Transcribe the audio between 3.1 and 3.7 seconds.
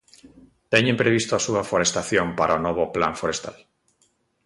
forestal?